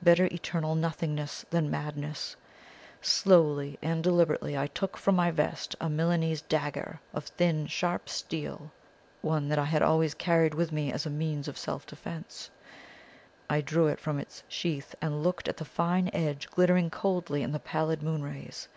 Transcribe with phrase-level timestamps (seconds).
[0.00, 2.36] Better eternal nothingness than madness.
[3.02, 8.70] Slowly and deliberately I took from my vest a Milanese dagger of thin sharp steel
[9.20, 12.50] one that I always carried with me as a means of self defence
[13.50, 17.50] I drew it from its sheath, and looked at the fine edge glittering coldly in
[17.50, 18.68] the pallid moon rays.